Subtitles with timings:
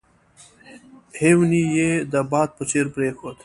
[1.19, 3.37] هیوني یې د باد په څېر پرېښود.